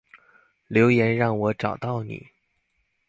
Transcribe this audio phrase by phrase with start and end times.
[0.67, 2.31] 留言讓我找到你